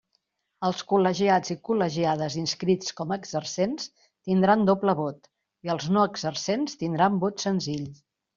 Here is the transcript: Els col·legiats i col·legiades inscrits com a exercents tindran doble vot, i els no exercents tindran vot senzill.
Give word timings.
Els 0.67 0.79
col·legiats 0.91 1.51
i 1.55 1.57
col·legiades 1.67 2.37
inscrits 2.43 2.95
com 3.01 3.13
a 3.13 3.17
exercents 3.25 3.85
tindran 3.99 4.65
doble 4.71 4.97
vot, 5.03 5.31
i 5.69 5.73
els 5.75 5.87
no 5.99 6.07
exercents 6.13 6.81
tindran 6.83 7.21
vot 7.27 7.47
senzill. 7.47 7.87